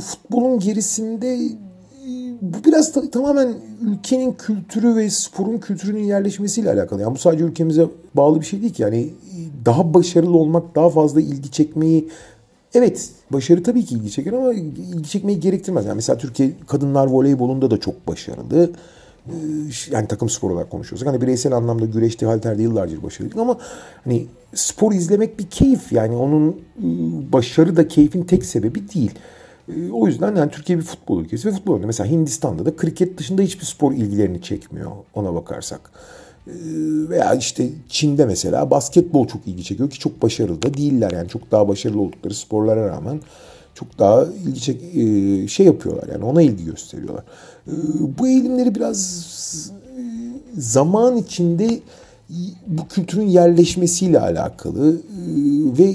futbolun 0.00 0.58
gerisinde 0.58 1.38
bu 2.40 2.64
biraz 2.64 2.92
ta- 2.92 3.10
tamamen 3.10 3.54
ülkenin 3.82 4.32
kültürü 4.32 4.96
ve 4.96 5.10
sporun 5.10 5.58
kültürünün 5.58 6.04
yerleşmesiyle 6.04 6.70
alakalı. 6.70 7.00
Yani 7.02 7.14
bu 7.14 7.18
sadece 7.18 7.44
ülkemize 7.44 7.86
bağlı 8.14 8.40
bir 8.40 8.46
şey 8.46 8.62
değil 8.62 8.72
ki. 8.72 8.82
Yani 8.82 9.10
daha 9.66 9.94
başarılı 9.94 10.36
olmak, 10.36 10.74
daha 10.74 10.90
fazla 10.90 11.20
ilgi 11.20 11.50
çekmeyi 11.50 12.08
Evet 12.74 13.08
başarı 13.32 13.62
tabii 13.62 13.84
ki 13.84 13.94
ilgi 13.94 14.10
çeker 14.10 14.32
ama 14.32 14.54
ilgi 14.54 15.08
çekmeyi 15.08 15.40
gerektirmez. 15.40 15.86
Yani 15.86 15.96
mesela 15.96 16.18
Türkiye 16.18 16.52
kadınlar 16.66 17.06
voleybolunda 17.06 17.70
da 17.70 17.80
çok 17.80 18.08
başarılı. 18.08 18.70
Ee, 19.26 19.32
yani 19.90 20.08
takım 20.08 20.28
spor 20.28 20.50
olarak 20.50 20.70
konuşuyorsak. 20.70 21.08
Hani 21.08 21.20
bireysel 21.20 21.52
anlamda 21.52 21.86
güreşte, 21.86 22.26
halterde 22.26 22.62
yıllarca 22.62 23.02
başarılı 23.02 23.40
ama 23.42 23.58
hani 24.04 24.26
spor 24.54 24.92
izlemek 24.92 25.38
bir 25.38 25.46
keyif. 25.46 25.92
Yani 25.92 26.16
onun 26.16 26.46
ıı, 26.48 26.54
başarı 27.32 27.76
da 27.76 27.88
keyfin 27.88 28.22
tek 28.22 28.44
sebebi 28.44 28.88
değil. 28.94 29.10
Ee, 29.76 29.90
o 29.92 30.06
yüzden 30.06 30.36
yani 30.36 30.50
Türkiye 30.50 30.78
bir 30.78 30.84
futbol 30.84 31.20
ülkesi 31.20 31.48
ve 31.48 31.52
futbol 31.52 31.72
oynuyor. 31.72 31.86
Mesela 31.86 32.10
Hindistan'da 32.10 32.66
da 32.66 32.76
kriket 32.76 33.18
dışında 33.18 33.42
hiçbir 33.42 33.64
spor 33.64 33.92
ilgilerini 33.92 34.42
çekmiyor 34.42 34.90
ona 35.14 35.34
bakarsak. 35.34 35.80
Ee, 36.46 36.52
veya 37.08 37.34
işte 37.34 37.68
Çin'de 37.88 38.26
mesela 38.26 38.70
basketbol 38.70 39.26
çok 39.26 39.46
ilgi 39.46 39.64
çekiyor 39.64 39.90
ki 39.90 39.98
çok 39.98 40.22
başarılı 40.22 40.62
da 40.62 40.74
değiller. 40.74 41.10
Yani 41.10 41.28
çok 41.28 41.50
daha 41.50 41.68
başarılı 41.68 42.00
oldukları 42.00 42.34
sporlara 42.34 42.88
rağmen 42.88 43.20
çok 43.74 43.98
daha 43.98 44.24
ilgi 44.24 44.60
çek 44.60 44.82
e, 44.94 45.48
şey 45.48 45.66
yapıyorlar 45.66 46.08
yani 46.12 46.24
ona 46.24 46.42
ilgi 46.42 46.64
gösteriyorlar. 46.64 47.24
Ee, 47.66 47.72
bu 48.18 48.28
eğilimleri 48.28 48.74
biraz 48.74 49.72
e, 49.98 50.02
zaman 50.60 51.16
içinde 51.16 51.80
bu 52.66 52.88
kültürün 52.88 53.26
yerleşmesiyle 53.26 54.20
alakalı 54.20 55.00
ve 55.78 55.94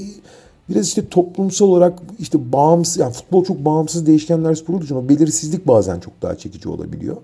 Biraz 0.70 0.88
işte 0.88 1.10
toplumsal 1.10 1.66
olarak 1.66 2.00
işte 2.20 2.52
bağımsız, 2.52 2.98
yani 2.98 3.14
futbol 3.14 3.46
çok 3.46 3.66
bağımsız 3.66 4.06
değişkenler 4.06 4.56
sporu 4.56 4.84
için 4.84 4.96
o 4.96 5.10
belirsizlik 5.10 5.68
bazen 5.68 6.00
çok 6.00 6.22
daha 6.22 6.36
çekici 6.36 6.70
olabiliyor. 6.70 7.18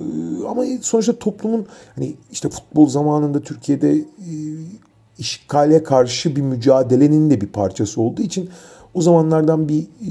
Ee, 0.00 0.02
ama 0.48 0.64
sonuçta 0.80 1.18
toplumun 1.18 1.66
hani 1.94 2.14
işte 2.32 2.48
futbol 2.48 2.88
zamanında 2.88 3.40
Türkiye'de 3.40 3.92
e, 3.98 4.04
işgale 5.18 5.82
karşı 5.82 6.36
bir 6.36 6.42
mücadelenin 6.42 7.30
de 7.30 7.40
bir 7.40 7.46
parçası 7.46 8.00
olduğu 8.00 8.22
için 8.22 8.50
o 8.94 9.02
zamanlardan 9.02 9.68
bir 9.68 9.82
e, 9.82 10.08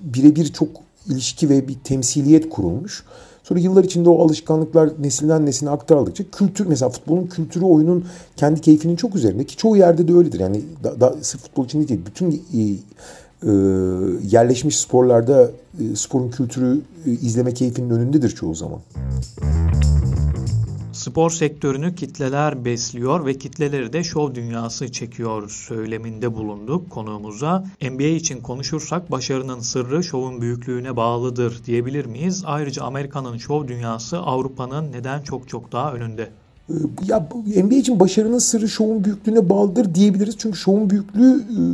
birebir 0.00 0.52
çok 0.52 0.68
ilişki 1.08 1.48
ve 1.48 1.68
bir 1.68 1.74
temsiliyet 1.84 2.48
kurulmuş. 2.48 3.04
Sonra 3.44 3.60
yıllar 3.60 3.84
içinde 3.84 4.08
o 4.08 4.24
alışkanlıklar 4.24 4.90
nesilden 4.98 5.46
nesline 5.46 5.70
aktarıldıkça 5.70 6.24
kültür 6.32 6.66
mesela 6.66 6.88
futbolun 6.88 7.26
kültürü 7.26 7.64
oyunun 7.64 8.04
kendi 8.36 8.60
keyfinin 8.60 8.96
çok 8.96 9.16
üzerinde 9.16 9.44
ki 9.44 9.56
çoğu 9.56 9.76
yerde 9.76 10.08
de 10.08 10.14
öyledir. 10.14 10.40
Yani 10.40 10.62
da, 10.84 11.00
da, 11.00 11.14
sırf 11.22 11.42
futbol 11.42 11.64
için 11.64 11.88
değil 11.88 12.00
bütün 12.06 12.30
e, 12.30 12.60
e, 13.42 13.52
yerleşmiş 14.30 14.78
sporlarda 14.80 15.50
e, 15.80 15.96
sporun 15.96 16.30
kültürü 16.30 16.80
e, 17.06 17.10
izleme 17.10 17.54
keyfinin 17.54 17.90
önündedir 17.90 18.30
çoğu 18.30 18.54
zaman. 18.54 18.80
Spor 21.14 21.30
sektörünü 21.30 21.94
kitleler 21.94 22.64
besliyor 22.64 23.26
ve 23.26 23.38
kitleleri 23.38 23.92
de 23.92 24.04
şov 24.04 24.34
dünyası 24.34 24.92
çekiyor 24.92 25.48
söyleminde 25.48 26.34
bulunduk 26.34 26.90
konuğumuza. 26.90 27.64
NBA 27.82 28.02
için 28.02 28.40
konuşursak 28.40 29.10
başarının 29.10 29.60
sırrı 29.60 30.04
şovun 30.04 30.40
büyüklüğüne 30.40 30.96
bağlıdır 30.96 31.64
diyebilir 31.66 32.06
miyiz? 32.06 32.42
Ayrıca 32.46 32.82
Amerika'nın 32.82 33.36
şov 33.36 33.68
dünyası 33.68 34.18
Avrupa'nın 34.18 34.92
neden 34.92 35.22
çok 35.22 35.48
çok 35.48 35.72
daha 35.72 35.92
önünde? 35.92 36.28
Ee, 36.70 36.72
ya 37.06 37.28
NBA 37.64 37.74
için 37.74 38.00
başarının 38.00 38.38
sırrı 38.38 38.68
şovun 38.68 39.04
büyüklüğüne 39.04 39.48
bağlıdır 39.48 39.94
diyebiliriz. 39.94 40.34
Çünkü 40.38 40.58
şovun 40.58 40.90
büyüklüğü 40.90 41.40
e, 41.40 41.64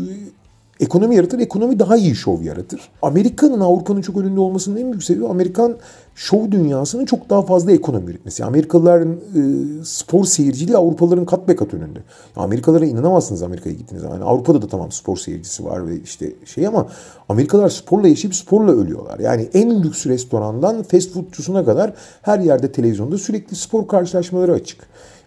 ekonomi 0.80 1.16
yaratır. 1.16 1.38
Ekonomi 1.38 1.78
daha 1.78 1.96
iyi 1.96 2.14
şov 2.14 2.42
yaratır. 2.42 2.80
Amerika'nın 3.02 3.60
Avrupa'nın 3.60 4.02
çok 4.02 4.16
önünde 4.16 4.40
olmasının 4.40 4.76
en 4.76 4.92
büyük 4.92 5.04
sebebi 5.04 5.26
Amerikan 5.26 5.76
şov 6.14 6.50
dünyasının 6.50 7.06
çok 7.06 7.30
daha 7.30 7.42
fazla 7.42 7.72
ekonomi 7.72 8.10
üretmesi. 8.10 8.44
Amerikalıların 8.44 9.12
e, 9.12 9.40
spor 9.84 10.24
seyirciliği 10.24 10.76
Avrupalıların 10.76 11.24
kat 11.24 11.48
be 11.48 11.56
kat 11.56 11.74
önünde. 11.74 11.98
Amerikalılara 12.36 12.84
inanamazsınız 12.84 13.42
Amerika'ya 13.42 13.76
gittiğiniz 13.76 14.02
zaman. 14.02 14.16
Yani 14.16 14.24
Avrupa'da 14.24 14.62
da 14.62 14.68
tamam 14.68 14.92
spor 14.92 15.16
seyircisi 15.16 15.64
var 15.64 15.88
ve 15.88 16.00
işte 16.00 16.32
şey 16.44 16.66
ama 16.66 16.86
Amerikalılar 17.28 17.68
sporla 17.68 18.08
yaşayıp 18.08 18.34
sporla 18.34 18.72
ölüyorlar. 18.72 19.18
Yani 19.18 19.48
en 19.54 19.82
lüks 19.82 20.06
restorandan 20.06 20.82
fast 20.82 21.10
foodçusuna 21.10 21.64
kadar 21.64 21.92
her 22.22 22.38
yerde 22.38 22.72
televizyonda 22.72 23.18
sürekli 23.18 23.56
spor 23.56 23.88
karşılaşmaları 23.88 24.52
açık. 24.52 24.78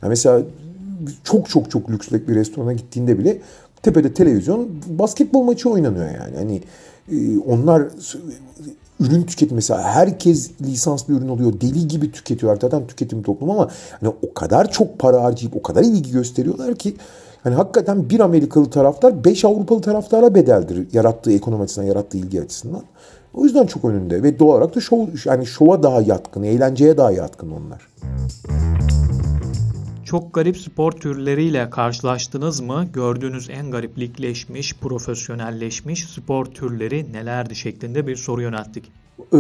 Yani 0.01 0.09
mesela 0.09 0.41
çok 1.23 1.49
çok 1.49 1.71
çok 1.71 1.89
lüks 1.89 2.11
bir 2.11 2.35
restorana 2.35 2.73
gittiğinde 2.73 3.19
bile 3.19 3.41
tepede 3.83 4.13
televizyon 4.13 4.69
basketbol 4.87 5.43
maçı 5.43 5.69
oynanıyor 5.69 6.05
yani. 6.05 6.35
Hani 6.35 6.61
e, 7.11 7.39
onlar 7.39 7.83
ürün 8.99 9.23
tüketimi 9.23 9.55
mesela 9.55 9.81
herkes 9.81 10.51
lisanslı 10.61 11.13
ürün 11.13 11.27
oluyor. 11.27 11.53
Deli 11.61 11.87
gibi 11.87 12.11
tüketiyorlar. 12.11 12.61
Zaten 12.61 12.87
tüketim 12.87 13.23
toplum 13.23 13.49
ama 13.49 13.69
hani 13.99 14.13
o 14.21 14.33
kadar 14.33 14.71
çok 14.71 14.99
para 14.99 15.23
harcayıp 15.23 15.55
o 15.55 15.61
kadar 15.61 15.83
ilgi 15.83 16.11
gösteriyorlar 16.11 16.75
ki 16.75 16.95
hani 17.43 17.55
hakikaten 17.55 18.09
bir 18.09 18.19
Amerikalı 18.19 18.69
taraftar 18.69 19.23
5 19.25 19.45
Avrupalı 19.45 19.81
taraftara 19.81 20.35
bedeldir 20.35 20.87
yarattığı 20.93 21.31
ekonomi 21.31 21.63
açısından, 21.63 21.87
yarattığı 21.87 22.17
ilgi 22.17 22.41
açısından. 22.41 22.81
O 23.33 23.43
yüzden 23.43 23.65
çok 23.65 23.85
önünde 23.85 24.23
ve 24.23 24.39
doğal 24.39 24.49
olarak 24.49 24.75
da 24.75 24.79
şov, 24.79 25.07
yani 25.25 25.45
şova 25.45 25.83
daha 25.83 26.01
yatkın, 26.01 26.43
eğlenceye 26.43 26.97
daha 26.97 27.11
yatkın 27.11 27.51
onlar. 27.51 27.87
Çok 30.13 30.33
garip 30.33 30.57
spor 30.57 30.91
türleriyle 30.91 31.69
karşılaştınız 31.69 32.59
mı? 32.59 32.85
Gördüğünüz 32.93 33.49
en 33.49 33.71
gariplikleşmiş, 33.71 34.75
profesyonelleşmiş 34.77 36.09
spor 36.09 36.45
türleri 36.45 37.13
nelerdi 37.13 37.55
şeklinde 37.55 38.07
bir 38.07 38.15
soru 38.15 38.41
yönelttik. 38.41 38.91
Ee, 39.33 39.37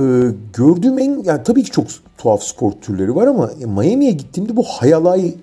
gördüğüm 0.53 0.99
en, 0.99 1.23
yani 1.23 1.43
tabii 1.43 1.63
ki 1.63 1.71
çok 1.71 1.87
tuhaf 2.17 2.43
spor 2.43 2.71
türleri 2.71 3.15
var 3.15 3.27
ama 3.27 3.49
Miami'ye 3.57 4.11
gittiğimde 4.11 4.55
bu 4.55 4.63
hayalayı 4.63 5.35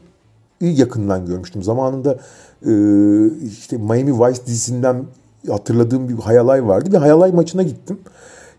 yakından 0.60 1.26
görmüştüm. 1.26 1.62
Zamanında 1.62 2.12
e, 2.66 2.72
işte 3.46 3.76
Miami 3.76 4.20
Vice 4.20 4.46
dizisinden 4.46 5.04
hatırladığım 5.48 6.08
bir 6.08 6.14
hayalay 6.14 6.66
vardı. 6.66 6.92
Bir 6.92 6.98
hayalay 6.98 7.32
maçına 7.32 7.62
gittim. 7.62 7.98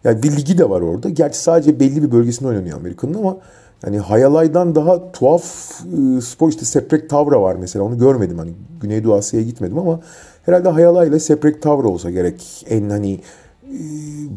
Yani 0.03 0.23
bir 0.23 0.31
ligi 0.31 0.57
de 0.57 0.69
var 0.69 0.81
orada. 0.81 1.09
Gerçi 1.09 1.39
sadece 1.39 1.79
belli 1.79 2.03
bir 2.03 2.11
bölgesinde 2.11 2.49
oynanıyor 2.49 2.77
Amerika'nın 2.77 3.13
ama 3.13 3.37
yani 3.85 3.99
Hayalay'dan 3.99 4.75
daha 4.75 5.11
tuhaf 5.11 5.43
e, 6.17 6.21
spor 6.21 6.49
işte 6.49 6.65
Seprek 6.65 7.09
Tavra 7.09 7.41
var 7.41 7.55
mesela 7.55 7.85
onu 7.85 7.97
görmedim 7.97 8.37
hani 8.37 8.51
Güneydoğu 8.81 9.15
Asya'ya 9.15 9.45
gitmedim 9.45 9.77
ama 9.79 9.99
herhalde 10.45 10.69
Hayalay 10.69 11.07
ile 11.07 11.19
Seprek 11.19 11.61
Tavra 11.61 11.87
olsa 11.87 12.09
gerek 12.09 12.65
en 12.69 12.89
hani 12.89 13.13
e, 13.63 13.77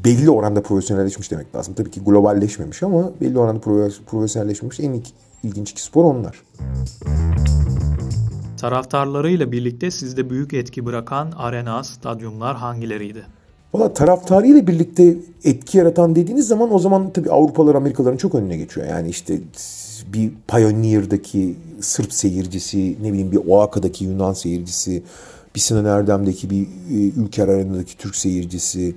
belli 0.04 0.30
oranda 0.30 0.62
profesyonelleşmiş 0.62 1.30
demek 1.30 1.54
lazım. 1.54 1.74
Tabii 1.74 1.90
ki 1.90 2.00
globalleşmemiş 2.04 2.82
ama 2.82 3.10
belli 3.20 3.38
oranda 3.38 3.60
profesyonelleşmiş 4.06 4.80
en 4.80 5.02
ilginç 5.42 5.70
iki 5.70 5.82
spor 5.82 6.04
onlar. 6.04 6.42
Taraftarlarıyla 8.60 9.52
birlikte 9.52 9.90
sizde 9.90 10.30
büyük 10.30 10.54
etki 10.54 10.86
bırakan 10.86 11.32
arena, 11.36 11.84
stadyumlar 11.84 12.56
hangileriydi? 12.56 13.26
Valla 13.74 13.94
taraftarıyla 13.94 14.66
birlikte 14.66 15.16
etki 15.44 15.78
yaratan 15.78 16.16
dediğiniz 16.16 16.48
zaman 16.48 16.74
o 16.74 16.78
zaman 16.78 17.10
tabii 17.10 17.30
Avrupalılar 17.30 17.74
Amerikalıların 17.74 18.16
çok 18.16 18.34
önüne 18.34 18.56
geçiyor. 18.56 18.86
Yani 18.86 19.08
işte 19.08 19.38
bir 20.12 20.32
Pioneer'daki 20.48 21.56
Sırp 21.80 22.12
seyircisi, 22.12 22.96
ne 23.02 23.12
bileyim 23.12 23.32
bir 23.32 23.40
Oaxaca'daki 23.48 24.04
Yunan 24.04 24.32
seyircisi, 24.32 25.02
bir 25.54 25.60
Sinan 25.60 25.84
Erdem'deki 25.84 26.50
bir 26.50 26.62
e, 26.62 26.96
Ülker 27.16 27.48
Arena'daki 27.48 27.98
Türk 27.98 28.16
seyircisi. 28.16 28.94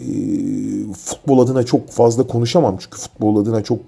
E, 0.00 0.06
futbol 0.92 1.38
adına 1.38 1.62
çok 1.62 1.90
fazla 1.90 2.26
konuşamam 2.26 2.76
çünkü 2.80 2.98
futbol 2.98 3.42
adına 3.42 3.62
çok 3.62 3.78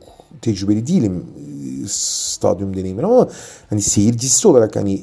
tecrübeli 0.42 0.86
değilim 0.86 1.24
e, 1.38 1.88
stadyum 1.88 2.76
deneyimleri 2.76 3.06
ama 3.06 3.28
hani 3.70 3.82
seyircisi 3.82 4.48
olarak 4.48 4.76
hani 4.76 5.00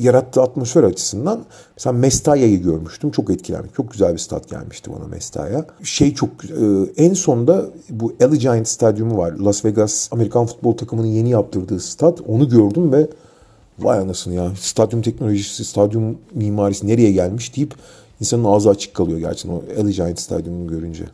yarattığı 0.00 0.42
atmosfer 0.42 0.82
açısından 0.82 1.44
mesela 1.76 1.92
Mestaya'yı 1.92 2.62
görmüştüm. 2.62 3.10
Çok 3.10 3.30
etkilendim. 3.30 3.70
Çok 3.76 3.92
güzel 3.92 4.12
bir 4.12 4.18
stat 4.18 4.48
gelmişti 4.48 4.90
bana 4.98 5.08
Mestaya. 5.08 5.66
Şey 5.82 6.14
çok 6.14 6.38
güzel. 6.38 6.86
En 6.96 7.14
sonda 7.14 7.66
bu 7.90 8.12
Allegiant 8.24 8.68
Stadyumu 8.68 9.18
var. 9.18 9.32
Las 9.32 9.64
Vegas 9.64 10.08
Amerikan 10.12 10.46
futbol 10.46 10.76
takımının 10.76 11.06
yeni 11.06 11.30
yaptırdığı 11.30 11.80
stat. 11.80 12.20
Onu 12.28 12.48
gördüm 12.48 12.92
ve 12.92 13.08
vay 13.78 13.98
anasını 13.98 14.34
ya 14.34 14.52
stadyum 14.60 15.02
teknolojisi, 15.02 15.64
stadyum 15.64 16.18
mimarisi 16.34 16.86
nereye 16.86 17.12
gelmiş 17.12 17.56
deyip 17.56 17.74
insanın 18.20 18.44
ağzı 18.44 18.70
açık 18.70 18.94
kalıyor 18.94 19.18
gerçekten 19.18 19.50
o 19.50 19.62
Allegiant 19.80 20.20
Stadyumunu 20.20 20.66
görünce. 20.66 21.04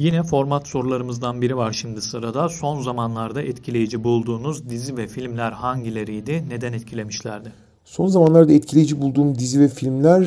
Yine 0.00 0.22
format 0.22 0.68
sorularımızdan 0.68 1.42
biri 1.42 1.56
var 1.56 1.72
şimdi 1.72 2.02
sırada. 2.02 2.48
Son 2.48 2.82
zamanlarda 2.82 3.42
etkileyici 3.42 4.04
bulduğunuz 4.04 4.70
dizi 4.70 4.96
ve 4.96 5.06
filmler 5.06 5.52
hangileriydi? 5.52 6.44
Neden 6.48 6.72
etkilemişlerdi? 6.72 7.52
Son 7.84 8.06
zamanlarda 8.06 8.52
etkileyici 8.52 9.00
bulduğum 9.00 9.38
dizi 9.38 9.60
ve 9.60 9.68
filmler 9.68 10.22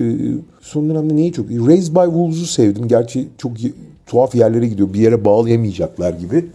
e, 0.00 0.04
son 0.60 0.88
dönemde 0.88 1.16
neyi 1.16 1.32
çok... 1.32 1.50
Raised 1.50 1.94
by 1.94 2.04
Wolves'u 2.04 2.46
sevdim. 2.46 2.88
Gerçi 2.88 3.28
çok 3.38 3.52
tuhaf 4.06 4.34
yerlere 4.34 4.66
gidiyor. 4.66 4.94
Bir 4.94 5.00
yere 5.00 5.24
bağlayamayacaklar 5.24 6.12
gibi. 6.12 6.46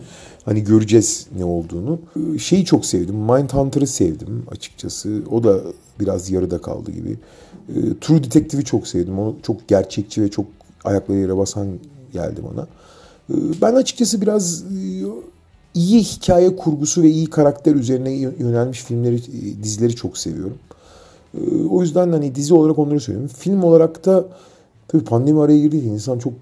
Hani 0.45 0.63
göreceğiz 0.63 1.27
ne 1.37 1.45
olduğunu. 1.45 1.99
E, 2.35 2.39
şeyi 2.39 2.65
çok 2.65 2.85
sevdim. 2.85 3.15
Mindhunter'ı 3.15 3.87
sevdim 3.87 4.45
açıkçası. 4.51 5.23
O 5.31 5.43
da 5.43 5.59
biraz 5.99 6.29
yarıda 6.29 6.61
kaldı 6.61 6.91
gibi. 6.91 7.17
E, 7.69 7.99
True 8.01 8.23
Detective'i 8.23 8.65
çok 8.65 8.87
sevdim. 8.87 9.19
O 9.19 9.35
çok 9.43 9.67
gerçekçi 9.67 10.21
ve 10.21 10.29
çok 10.29 10.45
ayakları 10.83 11.17
yere 11.17 11.37
basan 11.37 11.67
geldi 12.13 12.41
bana. 12.51 12.67
Ee, 13.29 13.61
ben 13.61 13.73
açıkçası 13.73 14.21
biraz 14.21 14.63
e, 14.63 15.05
iyi 15.73 16.03
hikaye 16.03 16.55
kurgusu 16.55 17.03
ve 17.03 17.09
iyi 17.09 17.29
karakter 17.29 17.75
üzerine 17.75 18.11
yönelmiş 18.11 18.83
filmleri, 18.83 19.15
e, 19.15 19.63
dizileri 19.63 19.95
çok 19.95 20.17
seviyorum. 20.17 20.57
Ee, 21.33 21.63
o 21.69 21.81
yüzden 21.81 22.11
hani 22.11 22.35
dizi 22.35 22.53
olarak 22.53 22.79
onları 22.79 22.99
söylüyorum. 22.99 23.31
Film 23.37 23.63
olarak 23.63 24.05
da 24.05 24.25
tabii 24.87 25.03
pandemi 25.03 25.41
araya 25.41 25.59
girdi 25.59 25.77
insan 25.77 26.19
çok 26.19 26.33
e, 26.33 26.37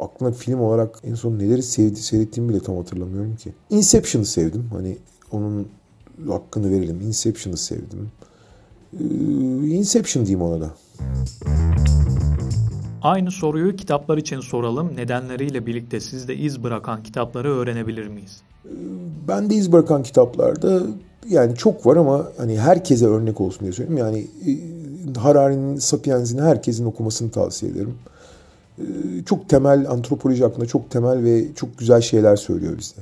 aklına 0.00 0.32
film 0.32 0.60
olarak 0.60 0.98
en 1.04 1.14
son 1.14 1.38
neleri 1.38 1.62
sevdi, 1.62 2.02
seyrettiğimi 2.02 2.52
bile 2.52 2.60
tam 2.60 2.76
hatırlamıyorum 2.76 3.36
ki. 3.36 3.52
Inception'ı 3.70 4.26
sevdim. 4.26 4.64
Hani 4.72 4.98
onun 5.32 5.68
hakkını 6.28 6.70
verelim. 6.70 7.00
Inception'ı 7.00 7.56
sevdim. 7.56 8.10
Ee, 9.00 9.04
Inception 9.66 10.26
diyeyim 10.26 10.42
ona 10.42 10.60
da. 10.60 10.70
Aynı 13.02 13.30
soruyu 13.30 13.76
kitaplar 13.76 14.18
için 14.18 14.40
soralım. 14.40 14.96
Nedenleriyle 14.96 15.66
birlikte 15.66 16.00
sizde 16.00 16.36
iz 16.36 16.62
bırakan 16.62 17.02
kitapları 17.02 17.54
öğrenebilir 17.54 18.06
miyiz? 18.06 18.42
Ben 19.28 19.50
de 19.50 19.54
iz 19.54 19.72
bırakan 19.72 20.02
kitaplarda 20.02 20.82
yani 21.28 21.56
çok 21.56 21.86
var 21.86 21.96
ama 21.96 22.28
hani 22.36 22.60
herkese 22.60 23.06
örnek 23.06 23.40
olsun 23.40 23.60
diye 23.60 23.72
söyleyeyim. 23.72 23.98
Yani 23.98 24.18
e, 24.18 24.52
Harari'nin 25.18 25.76
Sapiens'ini 25.76 26.42
herkesin 26.42 26.84
okumasını 26.84 27.30
tavsiye 27.30 27.72
ederim. 27.72 27.94
E, 28.78 28.84
çok 29.26 29.48
temel 29.48 29.90
antropoloji 29.90 30.42
hakkında 30.44 30.66
çok 30.66 30.90
temel 30.90 31.24
ve 31.24 31.44
çok 31.54 31.78
güzel 31.78 32.00
şeyler 32.00 32.36
söylüyor 32.36 32.78
bize. 32.78 32.94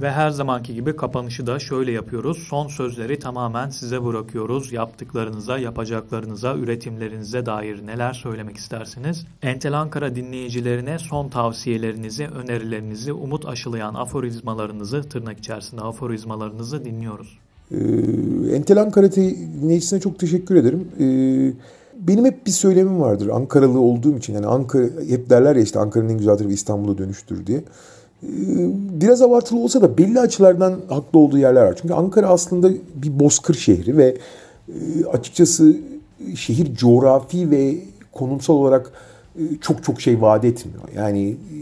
Ve 0.00 0.10
her 0.10 0.30
zamanki 0.30 0.74
gibi 0.74 0.96
kapanışı 0.96 1.46
da 1.46 1.58
şöyle 1.58 1.92
yapıyoruz. 1.92 2.38
Son 2.48 2.68
sözleri 2.68 3.18
tamamen 3.18 3.70
size 3.70 4.04
bırakıyoruz. 4.04 4.72
Yaptıklarınıza, 4.72 5.58
yapacaklarınıza, 5.58 6.56
üretimlerinize 6.56 7.46
dair 7.46 7.86
neler 7.86 8.12
söylemek 8.12 8.56
istersiniz? 8.56 9.26
Entel 9.42 9.80
Ankara 9.80 10.16
dinleyicilerine 10.16 10.98
son 10.98 11.28
tavsiyelerinizi, 11.28 12.26
önerilerinizi, 12.26 13.12
umut 13.12 13.46
aşılayan 13.46 13.94
aforizmalarınızı, 13.94 15.02
tırnak 15.02 15.38
içerisinde 15.38 15.80
aforizmalarınızı 15.80 16.84
dinliyoruz. 16.84 17.38
Ee, 17.70 17.76
Entel 18.54 18.80
Ankara 18.80 19.12
dinleyicisine 19.12 20.00
çok 20.00 20.18
teşekkür 20.18 20.56
ederim. 20.56 20.88
Ee, 21.00 21.52
benim 22.08 22.24
hep 22.24 22.46
bir 22.46 22.50
söylemim 22.50 23.00
vardır 23.00 23.28
Ankaralı 23.28 23.78
olduğum 23.78 24.16
için. 24.16 24.34
Yani 24.34 24.46
Ankara 24.46 24.84
hep 25.08 25.30
derler 25.30 25.56
ya 25.56 25.62
işte 25.62 25.78
Ankara'nın 25.78 26.08
en 26.08 26.18
güzel 26.18 26.36
tarafı 26.36 26.54
İstanbul'a 26.54 26.98
dönüştür 26.98 27.46
diye 27.46 27.62
biraz 28.22 29.22
abartılı 29.22 29.60
olsa 29.60 29.82
da 29.82 29.98
belli 29.98 30.20
açılardan 30.20 30.80
haklı 30.88 31.18
olduğu 31.18 31.38
yerler 31.38 31.62
var. 31.62 31.78
Çünkü 31.82 31.94
Ankara 31.94 32.26
aslında 32.26 32.70
bir 32.94 33.20
bozkır 33.20 33.54
şehri 33.54 33.96
ve 33.96 34.16
e, 34.68 35.04
açıkçası 35.04 35.76
şehir 36.36 36.74
coğrafi 36.74 37.50
ve 37.50 37.78
konumsal 38.12 38.54
olarak 38.54 38.92
e, 39.36 39.42
çok 39.60 39.84
çok 39.84 40.00
şey 40.00 40.20
vaat 40.20 40.44
etmiyor. 40.44 40.82
Yani 40.96 41.28
e, 41.30 41.56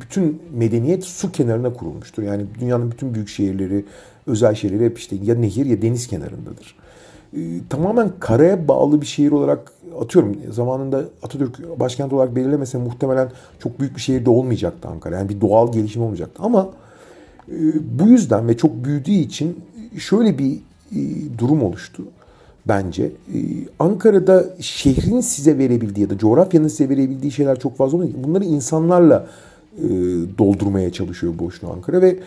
bütün 0.00 0.42
medeniyet 0.54 1.04
su 1.04 1.32
kenarına 1.32 1.72
kurulmuştur. 1.72 2.22
Yani 2.22 2.46
dünyanın 2.60 2.90
bütün 2.90 3.14
büyük 3.14 3.28
şehirleri, 3.28 3.84
özel 4.26 4.54
şehirleri 4.54 4.84
hep 4.84 4.98
işte 4.98 5.16
ya 5.22 5.34
nehir 5.34 5.66
ya 5.66 5.82
deniz 5.82 6.06
kenarındadır. 6.06 6.79
Tamamen 7.68 8.10
karaya 8.20 8.68
bağlı 8.68 9.00
bir 9.00 9.06
şehir 9.06 9.30
olarak 9.30 9.72
atıyorum 10.00 10.36
zamanında 10.50 11.04
Atatürk 11.22 11.80
başkent 11.80 12.12
olarak 12.12 12.36
belirlemese 12.36 12.78
muhtemelen 12.78 13.28
çok 13.58 13.80
büyük 13.80 13.96
bir 13.96 14.00
şehirde 14.00 14.30
olmayacaktı 14.30 14.88
Ankara. 14.88 15.16
Yani 15.16 15.28
bir 15.28 15.40
doğal 15.40 15.72
gelişim 15.72 16.02
olmayacaktı. 16.02 16.42
Ama 16.42 16.68
e, 17.48 17.56
bu 17.98 18.08
yüzden 18.08 18.48
ve 18.48 18.56
çok 18.56 18.84
büyüdüğü 18.84 19.10
için 19.10 19.58
şöyle 19.98 20.38
bir 20.38 20.52
e, 20.96 20.98
durum 21.38 21.62
oluştu 21.62 22.02
bence. 22.68 23.04
E, 23.04 23.38
Ankara'da 23.78 24.44
şehrin 24.60 25.20
size 25.20 25.58
verebildiği 25.58 26.06
ya 26.06 26.10
da 26.10 26.18
coğrafyanın 26.18 26.68
size 26.68 26.88
verebildiği 26.88 27.32
şeyler 27.32 27.58
çok 27.58 27.76
fazla 27.76 27.96
olmuyor. 27.96 28.14
Bunları 28.24 28.44
insanlarla 28.44 29.26
doldurmaya 30.38 30.92
çalışıyor 30.92 31.32
boşluğu 31.38 31.72
Ankara 31.72 32.02
ve 32.02 32.18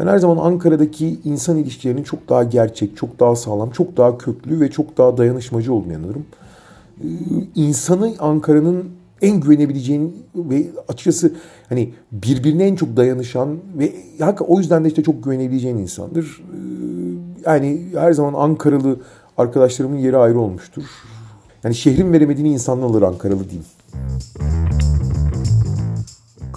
ben 0.00 0.06
her 0.06 0.18
zaman 0.18 0.36
Ankara'daki 0.36 1.18
insan 1.24 1.56
ilişkilerinin 1.56 2.02
çok 2.02 2.28
daha 2.28 2.44
gerçek, 2.44 2.96
çok 2.96 3.20
daha 3.20 3.36
sağlam, 3.36 3.70
çok 3.70 3.96
daha 3.96 4.18
köklü 4.18 4.60
ve 4.60 4.70
çok 4.70 4.98
daha 4.98 5.16
dayanışmacı 5.16 5.74
olduğunu 5.74 5.92
inanırım. 5.92 6.24
Ee, 7.00 7.06
insanı 7.54 8.14
Ankara'nın 8.18 8.84
en 9.22 9.40
güvenebileceğin 9.40 10.26
ve 10.34 10.66
açıkçası 10.88 11.32
hani 11.68 11.92
birbirine 12.12 12.64
en 12.64 12.74
çok 12.74 12.96
dayanışan 12.96 13.58
ve 13.78 13.92
o 14.40 14.58
yüzden 14.58 14.84
de 14.84 14.88
işte 14.88 15.02
çok 15.02 15.24
güvenebileceğin 15.24 15.76
insandır. 15.76 16.42
Ee, 16.52 17.50
yani 17.50 17.82
her 17.94 18.12
zaman 18.12 18.34
Ankaralı 18.34 18.96
arkadaşlarımın 19.38 19.98
yeri 19.98 20.16
ayrı 20.16 20.40
olmuştur. 20.40 20.82
Yani 21.64 21.74
şehrin 21.74 22.12
veremediğini 22.12 22.52
insanlar 22.52 22.86
alır 22.86 23.02
Ankaralı 23.02 23.44
diyeyim. 23.44 23.66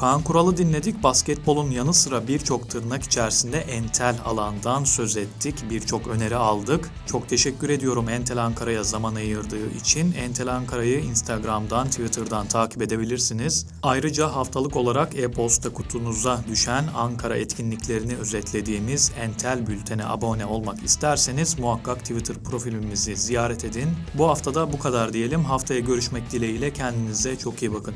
Kaan 0.03 0.23
Kural'ı 0.23 0.57
dinledik. 0.57 1.03
Basketbolun 1.03 1.71
yanı 1.71 1.93
sıra 1.93 2.27
birçok 2.27 2.69
tırnak 2.69 3.03
içerisinde 3.03 3.57
entel 3.57 4.15
alandan 4.25 4.83
söz 4.83 5.17
ettik. 5.17 5.55
Birçok 5.69 6.07
öneri 6.07 6.35
aldık. 6.35 6.89
Çok 7.05 7.29
teşekkür 7.29 7.69
ediyorum 7.69 8.09
Entel 8.09 8.43
Ankara'ya 8.43 8.83
zaman 8.83 9.15
ayırdığı 9.15 9.69
için. 9.69 10.13
Entel 10.13 10.47
Ankara'yı 10.47 10.99
Instagram'dan, 10.99 11.87
Twitter'dan 11.87 12.47
takip 12.47 12.81
edebilirsiniz. 12.81 13.67
Ayrıca 13.83 14.35
haftalık 14.35 14.75
olarak 14.75 15.15
e-posta 15.15 15.73
kutunuza 15.73 16.39
düşen 16.47 16.85
Ankara 16.95 17.37
etkinliklerini 17.37 18.15
özetlediğimiz 18.15 19.11
Entel 19.19 19.67
Bülten'e 19.67 20.05
abone 20.05 20.45
olmak 20.45 20.83
isterseniz 20.83 21.59
muhakkak 21.59 21.99
Twitter 21.99 22.35
profilimizi 22.35 23.15
ziyaret 23.15 23.65
edin. 23.65 23.89
Bu 24.13 24.27
haftada 24.29 24.73
bu 24.73 24.79
kadar 24.79 25.13
diyelim. 25.13 25.43
Haftaya 25.45 25.79
görüşmek 25.79 26.31
dileğiyle 26.31 26.73
kendinize 26.73 27.37
çok 27.37 27.61
iyi 27.61 27.73
bakın. 27.73 27.95